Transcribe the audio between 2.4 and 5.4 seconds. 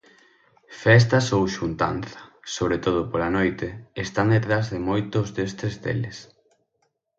sobre todo pola noite, están detrás de moitos